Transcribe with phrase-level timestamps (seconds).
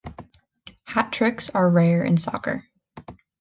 [0.83, 2.63] Hat tricks are rare in soccer.